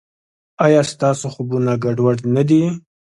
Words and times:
ایا 0.65 0.81
ستاسو 0.91 1.25
خوبونه 1.33 1.71
ګډوډ 1.83 2.17
نه 2.35 2.43
دي؟ 2.49 2.63